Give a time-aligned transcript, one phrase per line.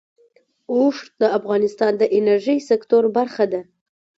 [0.73, 3.61] اوښ د افغانستان د انرژۍ سکتور برخه ده.